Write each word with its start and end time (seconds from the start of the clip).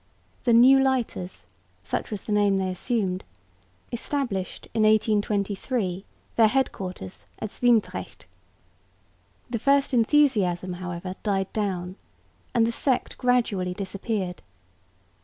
The 0.45 0.53
"New 0.53 0.79
Lighters" 0.79 1.45
such 1.83 2.09
was 2.09 2.23
the 2.23 2.31
name 2.31 2.57
they 2.57 2.69
assumed 2.71 3.23
established 3.91 4.67
in 4.73 4.81
1823 4.81 6.05
their 6.37 6.47
headquarters 6.47 7.27
at 7.37 7.51
Zwijndrecht. 7.51 8.25
The 9.47 9.59
first 9.59 9.93
enthusiasm 9.93 10.73
however 10.81 11.17
died 11.21 11.53
down, 11.53 11.97
and 12.55 12.65
the 12.65 12.71
sect 12.71 13.19
gradually 13.19 13.75
disappeared. 13.75 14.41